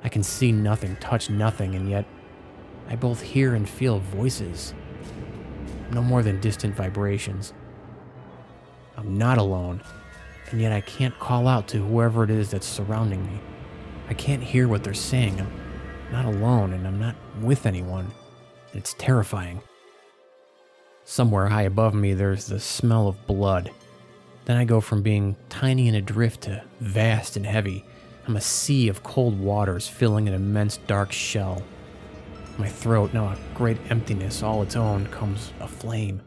I 0.04 0.10
can 0.10 0.22
see 0.22 0.52
nothing, 0.52 0.96
touch 0.96 1.30
nothing, 1.30 1.74
and 1.74 1.88
yet 1.88 2.04
I 2.88 2.96
both 2.96 3.22
hear 3.22 3.54
and 3.54 3.68
feel 3.68 3.98
voices. 3.98 4.74
No 5.90 6.02
more 6.02 6.22
than 6.22 6.40
distant 6.40 6.74
vibrations. 6.74 7.54
I'm 8.96 9.16
not 9.16 9.38
alone, 9.38 9.82
and 10.50 10.60
yet 10.60 10.72
I 10.72 10.82
can't 10.82 11.18
call 11.18 11.48
out 11.48 11.66
to 11.68 11.78
whoever 11.78 12.24
it 12.24 12.30
is 12.30 12.50
that's 12.50 12.66
surrounding 12.66 13.24
me. 13.24 13.40
I 14.08 14.14
can't 14.14 14.42
hear 14.42 14.68
what 14.68 14.84
they're 14.84 14.92
saying. 14.92 15.40
I'm 15.40 15.50
not 16.12 16.26
alone, 16.26 16.74
and 16.74 16.86
I'm 16.86 17.00
not 17.00 17.16
with 17.40 17.64
anyone. 17.64 18.12
It's 18.74 18.94
terrifying. 18.94 19.62
Somewhere 21.10 21.48
high 21.48 21.62
above 21.62 21.92
me, 21.92 22.14
there's 22.14 22.46
the 22.46 22.60
smell 22.60 23.08
of 23.08 23.26
blood. 23.26 23.72
Then 24.44 24.56
I 24.56 24.64
go 24.64 24.80
from 24.80 25.02
being 25.02 25.34
tiny 25.48 25.88
and 25.88 25.96
adrift 25.96 26.42
to 26.42 26.62
vast 26.78 27.36
and 27.36 27.44
heavy. 27.44 27.84
I'm 28.28 28.36
a 28.36 28.40
sea 28.40 28.86
of 28.86 29.02
cold 29.02 29.36
waters 29.40 29.88
filling 29.88 30.28
an 30.28 30.34
immense 30.34 30.76
dark 30.76 31.10
shell. 31.10 31.64
My 32.58 32.68
throat, 32.68 33.12
now 33.12 33.24
a 33.24 33.36
great 33.54 33.78
emptiness 33.90 34.44
all 34.44 34.62
its 34.62 34.76
own, 34.76 35.08
comes 35.08 35.52
aflame. 35.58 36.22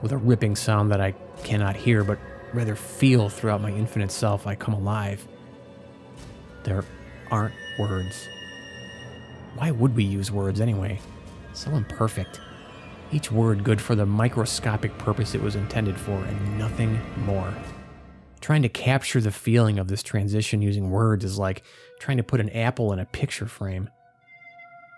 With 0.00 0.12
a 0.12 0.16
ripping 0.16 0.56
sound 0.56 0.90
that 0.90 1.02
I 1.02 1.10
cannot 1.42 1.76
hear, 1.76 2.04
but 2.04 2.18
rather 2.54 2.76
feel 2.76 3.28
throughout 3.28 3.60
my 3.60 3.70
infinite 3.70 4.10
self, 4.10 4.46
I 4.46 4.54
come 4.54 4.72
alive. 4.72 5.28
There 6.62 6.86
aren't 7.30 7.54
words. 7.78 8.28
Why 9.56 9.72
would 9.72 9.94
we 9.94 10.04
use 10.04 10.32
words 10.32 10.62
anyway? 10.62 11.00
So 11.52 11.70
imperfect. 11.72 12.40
Each 13.14 13.30
word 13.30 13.62
good 13.62 13.80
for 13.80 13.94
the 13.94 14.04
microscopic 14.04 14.98
purpose 14.98 15.36
it 15.36 15.40
was 15.40 15.54
intended 15.54 15.96
for, 15.96 16.16
and 16.16 16.58
nothing 16.58 17.00
more. 17.24 17.54
Trying 18.40 18.62
to 18.62 18.68
capture 18.68 19.20
the 19.20 19.30
feeling 19.30 19.78
of 19.78 19.86
this 19.86 20.02
transition 20.02 20.60
using 20.60 20.90
words 20.90 21.24
is 21.24 21.38
like 21.38 21.62
trying 22.00 22.16
to 22.16 22.24
put 22.24 22.40
an 22.40 22.50
apple 22.50 22.92
in 22.92 22.98
a 22.98 23.04
picture 23.04 23.46
frame. 23.46 23.88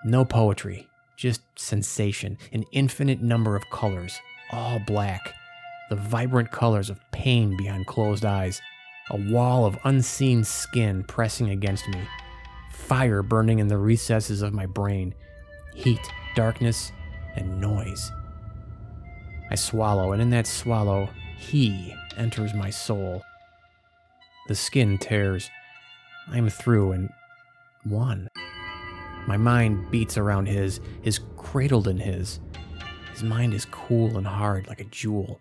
No 0.02 0.25
poetry, 0.25 0.88
just 1.18 1.42
sensation, 1.56 2.38
an 2.52 2.64
infinite 2.73 3.20
number 3.20 3.54
of 3.54 3.68
colors, 3.68 4.18
all 4.50 4.78
black. 4.87 5.35
The 5.90 5.96
vibrant 5.96 6.50
colors 6.50 6.88
of 6.88 6.99
pain 7.11 7.54
behind 7.58 7.87
closed 7.87 8.25
eyes, 8.25 8.62
a 9.11 9.18
wall 9.30 9.66
of 9.66 9.76
unseen 9.85 10.42
skin 10.42 11.04
pressing 11.04 11.50
against 11.50 11.87
me, 11.88 12.00
fire 12.73 13.23
burning 13.23 13.58
in 13.58 13.68
the 13.68 13.76
recesses 13.76 14.40
of 14.40 14.54
my 14.54 14.64
brain, 14.64 15.14
heat, 15.75 16.00
darkness, 16.35 16.92
and 17.37 17.61
noise. 17.61 18.11
I 19.50 19.55
swallow, 19.55 20.12
and 20.12 20.21
in 20.21 20.31
that 20.31 20.47
swallow, 20.47 21.09
he 21.38 21.95
enters 22.16 22.55
my 22.55 22.71
soul. 22.71 23.23
The 24.49 24.55
skin 24.55 24.99
tears. 24.99 25.50
I 26.28 26.38
am 26.38 26.49
through 26.49 26.93
and 26.93 27.11
one. 27.85 28.28
My 29.26 29.37
mind 29.37 29.90
beats 29.90 30.16
around 30.16 30.47
his, 30.47 30.81
is 31.02 31.21
cradled 31.37 31.88
in 31.88 31.99
his. 31.99 32.40
His 33.12 33.23
mind 33.23 33.55
is 33.55 33.64
cool 33.66 34.16
and 34.16 34.26
hard 34.26 34.66
like 34.66 34.81
a 34.81 34.85
jewel. 34.85 35.40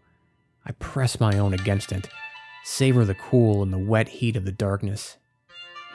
I 0.66 0.72
press 0.74 1.20
my 1.20 1.38
own 1.38 1.54
against 1.54 1.92
it, 1.92 2.10
savor 2.64 3.06
the 3.06 3.16
cool 3.16 3.62
and 3.62 3.72
the 3.72 3.78
wet 3.78 4.08
heat 4.08 4.36
of 4.36 4.46
the 4.46 4.52
darkness. 4.52 5.18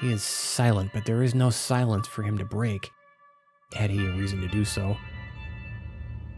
He 0.01 0.13
is 0.13 0.23
silent, 0.23 0.93
but 0.95 1.05
there 1.05 1.23
is 1.23 1.35
no 1.35 1.51
silence 1.51 2.07
for 2.07 2.23
him 2.23 2.39
to 2.39 2.45
break, 2.45 2.89
had 3.75 3.91
he 3.91 4.07
a 4.07 4.13
reason 4.13 4.41
to 4.41 4.49
do 4.49 4.65
so. 4.65 4.97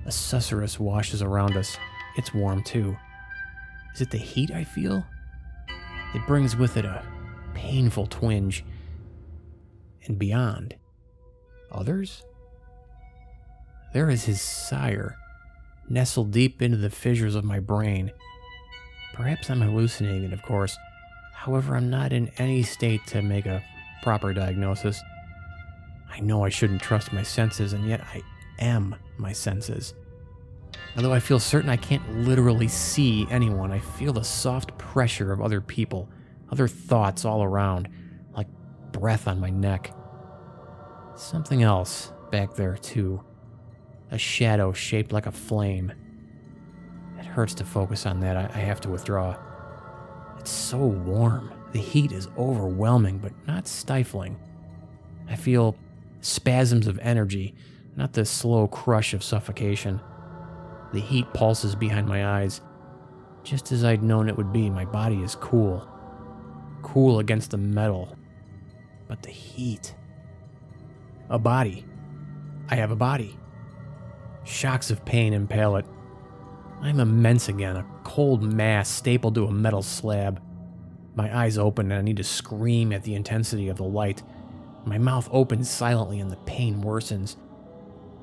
A 0.05 0.11
susurrus 0.11 0.79
washes 0.79 1.23
around 1.23 1.57
us. 1.57 1.77
It's 2.17 2.35
warm 2.35 2.63
too. 2.63 2.97
Is 3.95 4.01
it 4.01 4.11
the 4.11 4.19
heat 4.19 4.51
I 4.51 4.65
feel? 4.65 5.05
It 6.15 6.27
brings 6.27 6.57
with 6.57 6.77
it 6.77 6.85
a 6.85 7.05
painful 7.55 8.07
twinge. 8.07 8.65
And 10.05 10.19
beyond, 10.19 10.75
others? 11.71 12.25
There 13.93 14.11
is 14.11 14.25
his 14.25 14.41
sire, 14.41 15.17
nestled 15.89 16.33
deep 16.33 16.61
into 16.61 16.79
the 16.79 16.91
fissures 16.91 17.35
of 17.35 17.45
my 17.45 17.61
brain. 17.61 18.11
Perhaps 19.15 19.51
I'm 19.51 19.61
hallucinating 19.61 20.33
of 20.33 20.43
course. 20.43 20.77
However, 21.35 21.77
I'm 21.77 21.91
not 21.91 22.13
in 22.13 22.31
any 22.39 22.63
state 22.63 23.07
to 23.09 23.23
make 23.23 23.47
a 23.47 23.63
proper 24.03 24.33
diagnosis. 24.33 25.01
I 26.11 26.21
know 26.21 26.45
I 26.45 26.49
shouldn't 26.49 26.83
trust 26.83 27.13
my 27.13 27.23
senses, 27.23 27.73
and 27.73 27.87
yet 27.87 28.01
I 28.01 28.23
am 28.63 28.97
my 29.19 29.33
senses. 29.33 29.95
Although 30.97 31.13
I 31.13 31.21
feel 31.21 31.39
certain 31.39 31.71
I 31.71 31.77
can't 31.77 32.19
literally 32.19 32.69
see 32.69 33.27
anyone, 33.31 33.73
I 33.73 33.79
feel 33.79 34.13
the 34.13 34.25
soft 34.25 34.77
pressure 34.79 35.33
of 35.33 35.41
other 35.41 35.61
people, 35.61 36.09
other 36.51 36.69
thoughts 36.69 37.25
all 37.25 37.43
around, 37.43 37.89
like 38.35 38.49
breath 38.93 39.27
on 39.27 39.41
my 39.41 39.51
neck. 39.51 39.95
Something 41.17 41.63
else 41.63 42.13
back 42.31 42.55
there, 42.55 42.77
too. 42.77 43.23
A 44.11 44.19
shadow 44.19 44.73
shaped 44.73 45.13
like 45.13 45.27
a 45.27 45.33
flame. 45.33 45.93
It 47.19 47.25
hurts 47.25 47.55
to 47.55 47.65
focus 47.65 48.05
on 48.05 48.21
that. 48.21 48.37
I, 48.37 48.59
have 48.59 48.81
to 48.83 48.91
withdraw. 48.91 49.37
It's 50.39 50.51
so 50.51 50.79
warm. 50.79 51.53
The 51.73 51.79
heat 51.79 52.13
is 52.13 52.29
overwhelming, 52.37 53.19
but 53.19 53.33
not 53.47 53.67
stifling. 53.67 54.39
I 55.29 55.37
feel 55.37 55.77
spasms 56.21 56.87
of 56.87 56.99
energy, 56.99 57.55
not 57.97 58.13
the 58.13 58.25
slow 58.25 58.69
crush 58.69 59.15
of 59.15 59.23
suffocation. 59.23 60.01
The 60.93 61.01
heat 61.01 61.33
pulses 61.33 61.75
behind 61.75 62.07
my 62.07 62.41
eyes. 62.41 62.61
Just 63.45 63.73
as 63.73 63.85
I'd 63.85 64.03
known 64.03 64.29
it 64.29 64.37
would 64.37 64.53
be, 64.53 64.71
my 64.71 64.85
body 64.85 65.23
is 65.23 65.35
cool. 65.35 65.89
Cool 66.83 67.19
against 67.19 67.51
the 67.51 67.59
metal. 67.59 68.17
But 69.09 69.23
the 69.23 69.31
heat. 69.31 69.95
A 71.29 71.39
body. 71.39 71.85
I 72.69 72.77
have 72.77 72.91
a 72.91 72.97
body. 72.97 73.39
Shocks 74.45 74.91
of 74.91 75.05
pain 75.05 75.33
impale 75.33 75.77
it. 75.77 75.87
I'm 76.81 76.99
immense 76.99 77.49
again, 77.49 77.77
a 77.77 77.87
cold 78.03 78.43
mass 78.43 78.89
stapled 78.89 79.37
to 79.37 79.47
a 79.47 79.53
metal 79.53 79.83
slab. 79.83 80.43
My 81.15 81.37
eyes 81.37 81.59
open 81.59 81.93
and 81.93 81.99
I 81.99 82.03
need 82.03 82.17
to 82.17 82.25
scream 82.25 82.93
at 82.93 83.05
the 83.05 83.15
intensity 83.15 83.69
of 83.69 83.77
the 83.77 83.85
light. 83.85 84.23
My 84.85 84.99
mouth 84.99 85.29
opens 85.31 85.71
silently 85.71 86.19
and 86.21 86.31
the 86.31 86.37
pain 86.39 86.83
worsens. 86.83 87.37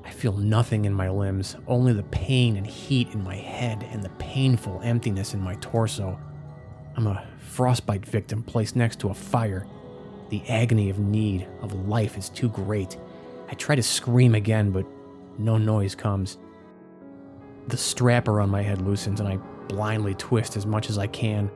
I 0.04 0.10
feel 0.10 0.36
nothing 0.36 0.84
in 0.84 0.94
my 0.94 1.08
limbs, 1.10 1.56
only 1.66 1.92
the 1.92 2.02
pain 2.04 2.56
and 2.56 2.66
heat 2.66 3.08
in 3.12 3.22
my 3.22 3.36
head 3.36 3.86
and 3.90 4.02
the 4.02 4.10
painful 4.10 4.80
emptiness 4.82 5.34
in 5.34 5.40
my 5.40 5.54
torso. 5.56 6.18
I'm 6.96 7.06
a 7.06 7.26
frostbite 7.38 8.04
victim 8.04 8.42
placed 8.42 8.76
next 8.76 8.98
to 9.00 9.10
a 9.10 9.14
fire. 9.14 9.66
The 10.30 10.42
agony 10.48 10.90
of 10.90 10.98
need, 10.98 11.46
of 11.60 11.88
life, 11.88 12.16
is 12.16 12.28
too 12.28 12.48
great. 12.48 12.96
I 13.48 13.54
try 13.54 13.74
to 13.74 13.82
scream 13.82 14.34
again, 14.34 14.70
but 14.70 14.86
no 15.38 15.58
noise 15.58 15.94
comes. 15.94 16.38
The 17.68 17.76
strap 17.76 18.28
around 18.28 18.50
my 18.50 18.62
head 18.62 18.80
loosens 18.82 19.20
and 19.20 19.28
I 19.28 19.36
blindly 19.68 20.14
twist 20.14 20.56
as 20.56 20.66
much 20.66 20.90
as 20.90 20.98
I 20.98 21.06
can. 21.06 21.50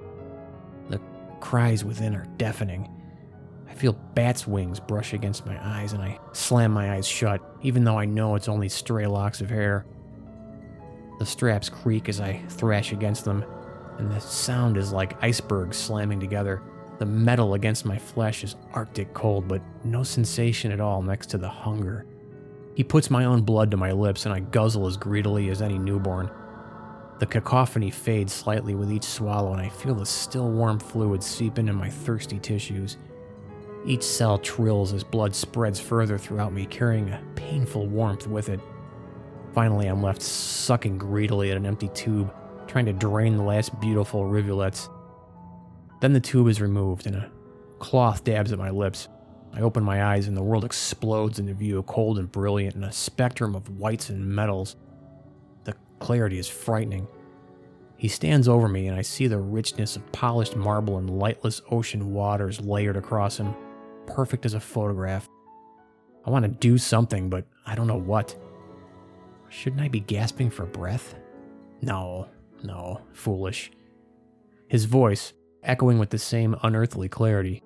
The 0.89 1.01
cries 1.41 1.85
within 1.85 2.15
are 2.15 2.27
deafening. 2.37 2.89
I 3.69 3.75
feel 3.75 3.93
bat's 4.15 4.47
wings 4.47 4.81
brush 4.81 5.13
against 5.13 5.47
my 5.47 5.59
eyes 5.61 5.93
and 5.93 6.03
I 6.03 6.19
slam 6.33 6.73
my 6.73 6.93
eyes 6.95 7.07
shut, 7.07 7.41
even 7.63 7.85
though 7.85 7.99
I 7.99 8.05
know 8.05 8.35
it's 8.35 8.49
only 8.49 8.69
stray 8.69 9.07
locks 9.07 9.41
of 9.41 9.51
hair. 9.51 9.87
The 11.19 11.27
straps 11.27 11.69
creak 11.69 12.09
as 12.09 12.21
I 12.21 12.43
thrash 12.49 12.93
against 12.93 13.25
them, 13.25 13.45
and 13.99 14.11
the 14.11 14.21
sound 14.21 14.77
is 14.77 14.93
like 14.93 15.23
icebergs 15.23 15.77
slamming 15.77 16.21
together. 16.21 16.63
The 16.99 17.07
metal 17.07 17.55
against 17.55 17.85
my 17.85 17.99
flesh 17.99 18.45
is 18.45 18.57
arctic 18.73 19.15
cold, 19.15 19.49
but 19.49 19.63
no 19.85 20.03
sensation 20.03 20.73
at 20.73 20.81
all 20.81 21.03
next 21.03 21.29
to 21.31 21.39
the 21.39 21.49
hunger. 21.49 22.07
He 22.75 22.85
puts 22.85 23.11
my 23.11 23.25
own 23.25 23.43
blood 23.43 23.71
to 23.71 23.77
my 23.77 23.93
lips, 23.93 24.27
and 24.27 24.35
I 24.35 24.41
guzzle 24.41 24.87
as 24.87 24.97
greedily 24.97 25.49
as 25.51 25.63
any 25.63 25.79
newborn. 25.79 26.31
The 27.21 27.27
cacophony 27.27 27.91
fades 27.91 28.33
slightly 28.33 28.75
with 28.75 28.91
each 28.91 29.05
swallow, 29.05 29.53
and 29.53 29.61
I 29.61 29.69
feel 29.69 29.95
the 29.95 30.07
still 30.07 30.51
warm 30.51 30.81
fluid 30.81 31.23
seep 31.23 31.59
into 31.59 31.73
my 31.73 31.89
thirsty 31.89 32.41
tissues. 32.41 32.97
Each 33.87 34.03
cell 34.03 34.39
trills 34.39 34.93
as 34.95 35.05
blood 35.05 35.35
spreads 35.35 35.79
further 35.79 36.17
throughout 36.17 36.53
me, 36.53 36.65
carrying 36.65 37.11
a 37.11 37.23
painful 37.35 37.87
warmth 37.87 38.27
with 38.27 38.49
it. 38.49 38.61
Finally, 39.53 39.87
I'm 39.89 40.03
left 40.03 40.23
sucking 40.23 40.99
greedily 40.99 41.51
at 41.51 41.57
an 41.57 41.67
empty 41.67 41.89
tube, 41.89 42.33
trying 42.67 42.87
to 42.87 42.93
drain 42.93 43.37
the 43.37 43.43
last 43.43 43.79
beautiful 43.81 44.27
rivulets. 44.27 44.89
Then 46.01 46.13
the 46.13 46.21
tube 46.21 46.49
is 46.49 46.61
removed, 46.61 47.07
and 47.07 47.17
a 47.17 47.31
cloth 47.79 48.25
dabs 48.25 48.53
at 48.53 48.59
my 48.59 48.71
lips. 48.71 49.09
I 49.53 49.61
open 49.61 49.85
my 49.85 50.03
eyes, 50.03 50.27
and 50.27 50.37
the 50.37 50.43
world 50.43 50.65
explodes 50.65 51.39
into 51.39 51.55
view, 51.55 51.83
cold 51.83 52.19
and 52.19 52.33
brilliant, 52.33 52.75
in 52.75 52.85
a 52.85 52.93
spectrum 52.93 53.55
of 53.55 53.79
whites 53.79 54.09
and 54.09 54.27
metals. 54.27 54.77
The 55.65 55.75
clarity 55.99 56.39
is 56.39 56.49
frightening. 56.49 57.07
He 57.97 58.09
stands 58.09 58.49
over 58.49 58.67
me, 58.67 58.89
and 58.89 58.99
I 58.99 59.03
see 59.03 59.29
the 59.29 59.39
richness 59.39 59.95
of 59.95 60.11
polished 60.11 60.57
marble 60.57 60.99
and 60.99 61.09
lightless 61.09 61.63
ocean 61.71 62.13
waters 62.13 62.61
layered 62.61 62.97
across 62.97 63.39
him, 63.39 63.55
perfect 64.07 64.47
as 64.47 64.55
a 64.55 64.61
photograph. 64.61 65.29
I 66.27 66.31
want 66.31 66.45
to 66.45 66.51
do 66.51 66.79
something, 66.79 67.29
but 67.29 67.47
I 67.67 67.75
don't 67.75 67.87
know 67.87 68.01
what. 68.01 68.37
Shouldn't 69.49 69.83
I 69.83 69.89
be 69.89 70.01
gasping 70.01 70.51
for 70.51 70.67
breath? 70.67 71.15
No, 71.83 72.29
no, 72.63 73.01
foolish. 73.13 73.71
His 74.69 74.87
voice, 74.87 75.33
echoing 75.63 75.99
with 75.99 76.11
the 76.11 76.19
same 76.19 76.57
unearthly 76.63 77.09
clarity. 77.09 77.63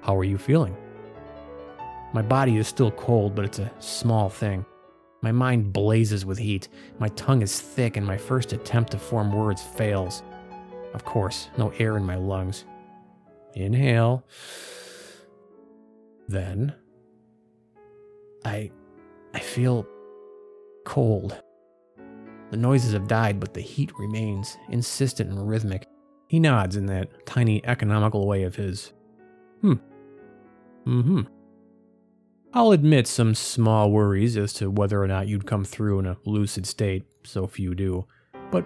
How 0.00 0.16
are 0.16 0.24
you 0.24 0.38
feeling? 0.38 0.76
My 2.12 2.22
body 2.22 2.56
is 2.56 2.66
still 2.66 2.90
cold, 2.90 3.34
but 3.34 3.44
it's 3.44 3.58
a 3.58 3.70
small 3.78 4.28
thing. 4.28 4.64
My 5.22 5.32
mind 5.32 5.72
blazes 5.72 6.24
with 6.24 6.38
heat. 6.38 6.68
My 6.98 7.08
tongue 7.08 7.42
is 7.42 7.60
thick, 7.60 7.96
and 7.96 8.06
my 8.06 8.16
first 8.16 8.52
attempt 8.52 8.92
to 8.92 8.98
form 8.98 9.32
words 9.32 9.62
fails. 9.62 10.22
Of 10.94 11.04
course, 11.04 11.50
no 11.58 11.70
air 11.78 11.96
in 11.98 12.04
my 12.04 12.16
lungs. 12.16 12.64
Inhale. 13.54 14.24
Then 16.30 16.72
I 18.44 18.70
I 19.34 19.40
feel 19.40 19.84
cold. 20.84 21.42
The 22.52 22.56
noises 22.56 22.92
have 22.92 23.08
died, 23.08 23.40
but 23.40 23.52
the 23.52 23.60
heat 23.60 23.90
remains, 23.98 24.56
insistent 24.68 25.30
and 25.30 25.48
rhythmic. 25.48 25.86
He 26.28 26.38
nods 26.38 26.76
in 26.76 26.86
that 26.86 27.26
tiny 27.26 27.64
economical 27.66 28.28
way 28.28 28.44
of 28.44 28.54
his. 28.54 28.92
Hmm. 29.60 29.74
Mm 30.86 31.02
hmm. 31.02 31.20
I'll 32.52 32.70
admit 32.70 33.08
some 33.08 33.34
small 33.34 33.90
worries 33.90 34.36
as 34.36 34.52
to 34.54 34.70
whether 34.70 35.02
or 35.02 35.08
not 35.08 35.26
you'd 35.26 35.46
come 35.46 35.64
through 35.64 35.98
in 35.98 36.06
a 36.06 36.16
lucid 36.24 36.64
state, 36.64 37.04
so 37.24 37.48
few 37.48 37.74
do. 37.74 38.06
But 38.52 38.64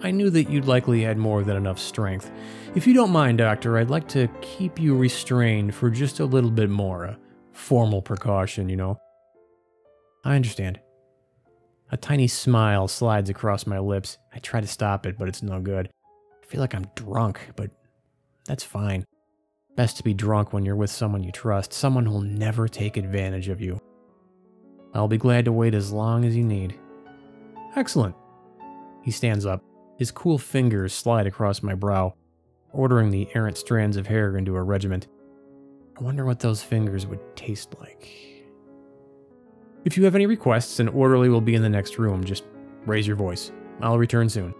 I 0.00 0.12
knew 0.12 0.30
that 0.30 0.48
you'd 0.48 0.66
likely 0.66 1.02
had 1.02 1.18
more 1.18 1.42
than 1.42 1.56
enough 1.56 1.78
strength. 1.78 2.30
If 2.74 2.86
you 2.86 2.94
don't 2.94 3.10
mind, 3.10 3.38
Doctor, 3.38 3.78
I'd 3.78 3.90
like 3.90 4.06
to 4.08 4.28
keep 4.40 4.80
you 4.80 4.96
restrained 4.96 5.74
for 5.74 5.90
just 5.90 6.20
a 6.20 6.24
little 6.24 6.50
bit 6.50 6.70
more. 6.70 7.04
A 7.04 7.18
formal 7.52 8.00
precaution, 8.00 8.68
you 8.68 8.76
know. 8.76 8.98
I 10.24 10.36
understand. 10.36 10.78
A 11.90 11.96
tiny 11.96 12.28
smile 12.28 12.86
slides 12.86 13.30
across 13.30 13.66
my 13.66 13.78
lips. 13.78 14.18
I 14.32 14.38
try 14.38 14.60
to 14.60 14.66
stop 14.66 15.06
it, 15.06 15.18
but 15.18 15.26
it's 15.26 15.42
no 15.42 15.60
good. 15.60 15.90
I 16.42 16.46
feel 16.46 16.60
like 16.60 16.74
I'm 16.74 16.86
drunk, 16.94 17.40
but 17.56 17.70
that's 18.46 18.64
fine. 18.64 19.04
Best 19.74 19.96
to 19.96 20.04
be 20.04 20.14
drunk 20.14 20.52
when 20.52 20.64
you're 20.64 20.76
with 20.76 20.90
someone 20.90 21.22
you 21.22 21.32
trust, 21.32 21.72
someone 21.72 22.06
who'll 22.06 22.20
never 22.20 22.68
take 22.68 22.96
advantage 22.96 23.48
of 23.48 23.60
you. 23.60 23.80
I'll 24.94 25.08
be 25.08 25.18
glad 25.18 25.44
to 25.46 25.52
wait 25.52 25.74
as 25.74 25.92
long 25.92 26.24
as 26.24 26.36
you 26.36 26.44
need. 26.44 26.78
Excellent. 27.76 28.14
He 29.02 29.10
stands 29.10 29.46
up. 29.46 29.62
His 29.98 30.12
cool 30.12 30.38
fingers 30.38 30.94
slide 30.94 31.26
across 31.26 31.62
my 31.62 31.74
brow, 31.74 32.14
ordering 32.72 33.10
the 33.10 33.28
errant 33.34 33.58
strands 33.58 33.96
of 33.96 34.06
hair 34.06 34.36
into 34.36 34.54
a 34.54 34.62
regiment. 34.62 35.08
I 35.98 36.04
wonder 36.04 36.24
what 36.24 36.38
those 36.38 36.62
fingers 36.62 37.04
would 37.06 37.20
taste 37.36 37.74
like. 37.80 38.08
If 39.84 39.96
you 39.96 40.04
have 40.04 40.14
any 40.14 40.26
requests, 40.26 40.78
an 40.78 40.88
orderly 40.88 41.28
will 41.28 41.40
be 41.40 41.56
in 41.56 41.62
the 41.62 41.68
next 41.68 41.98
room. 41.98 42.22
Just 42.22 42.44
raise 42.86 43.06
your 43.06 43.16
voice. 43.16 43.50
I'll 43.80 43.98
return 43.98 44.28
soon. 44.28 44.54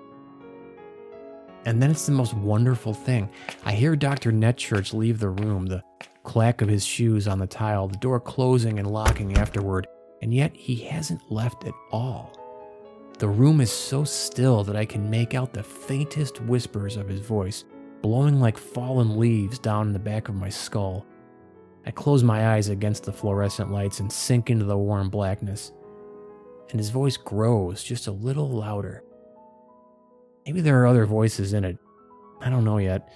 And 1.67 1.81
then 1.81 1.91
it's 1.91 2.07
the 2.07 2.13
most 2.13 2.35
wonderful 2.35 2.95
thing. 2.95 3.31
I 3.65 3.73
hear 3.73 3.95
Dr. 3.95 4.33
Netchurch 4.33 4.93
leave 4.93 5.19
the 5.21 5.31
room, 5.31 5.67
the 5.67 5.83
clack 6.25 6.63
of 6.63 6.69
his 6.69 6.85
shoes 6.85 7.29
on 7.29 7.39
the 7.39 7.47
tile, 7.47 7.89
the 7.89 7.97
door 7.99 8.21
closing 8.21 8.79
and 8.79 8.91
locking 8.91 9.37
afterward, 9.37 9.87
and 10.23 10.33
yet 10.33 10.55
he 10.55 10.77
hasn't 10.77 11.31
left 11.31 11.65
at 11.65 11.75
all. 11.93 12.38
The 13.19 13.29
room 13.29 13.61
is 13.61 13.73
so 13.73 14.05
still 14.05 14.63
that 14.63 14.77
I 14.77 14.85
can 14.85 15.11
make 15.11 15.35
out 15.35 15.53
the 15.53 15.65
faintest 15.65 16.41
whispers 16.43 16.97
of 16.97 17.09
his 17.09 17.19
voice, 17.19 17.65
blowing 18.01 18.39
like 18.39 18.57
fallen 18.57 19.19
leaves 19.19 19.59
down 19.59 19.89
in 19.89 19.93
the 19.93 19.99
back 19.99 20.29
of 20.29 20.37
my 20.37 20.49
skull. 20.49 21.05
I 21.85 21.91
close 21.91 22.23
my 22.23 22.55
eyes 22.55 22.69
against 22.69 23.03
the 23.03 23.13
fluorescent 23.13 23.73
lights 23.73 23.99
and 23.99 24.13
sink 24.13 24.51
into 24.51 24.67
the 24.67 24.79
warm 24.79 25.11
blackness. 25.11 25.73
And 26.71 26.79
his 26.79 26.91
voice 26.91 27.17
grows 27.17 27.83
just 27.83 28.07
a 28.07 28.13
little 28.13 28.51
louder. 28.51 29.03
Maybe 30.47 30.61
there 30.61 30.81
are 30.81 30.87
other 30.87 31.05
voices 31.05 31.55
in 31.55 31.65
it. 31.65 31.77
I 32.41 32.51
don't 32.51 32.65
know 32.65 32.79
yet. 32.79 33.13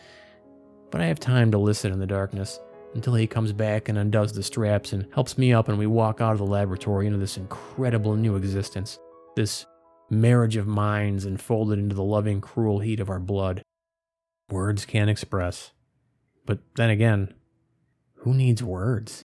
But 0.91 1.01
I 1.01 1.07
have 1.07 1.21
time 1.21 1.53
to 1.53 1.59
listen 1.59 1.93
in 1.93 2.01
the 2.01 2.07
darkness 2.09 2.59
until 2.95 3.15
he 3.15 3.29
comes 3.29 3.53
back 3.53 3.89
and 3.89 3.99
undoes 3.99 4.33
the 4.33 4.43
straps 4.43 4.95
and 4.95 5.07
helps 5.15 5.39
me 5.39 5.53
up 5.53 5.69
and 5.69 5.79
we 5.79 5.87
walk 5.87 6.21
out 6.21 6.33
of 6.33 6.39
the 6.39 6.45
laboratory 6.45 7.07
into 7.07 7.19
this 7.21 7.37
incredible 7.37 8.17
new 8.17 8.35
existence. 8.35 8.99
This 9.37 9.65
marriage 10.13 10.57
of 10.57 10.67
minds 10.67 11.25
enfolded 11.25 11.79
into 11.79 11.95
the 11.95 12.03
loving, 12.03 12.41
cruel 12.41 12.81
heat 12.81 13.01
of 13.01 13.09
our 13.09 13.19
blood. 13.19 13.63
Words 14.51 14.85
can't 14.85 15.11
express. 15.11 15.73
But 16.45 16.61
then 16.77 16.91
again, 16.91 17.35
who 18.17 18.35
needs 18.35 18.63
words? 18.63 19.23